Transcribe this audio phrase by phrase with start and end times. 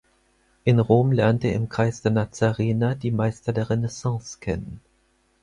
[0.63, 4.81] In Rom lernte er im Kreis der Nazarener die Meister der Renaissance kennen.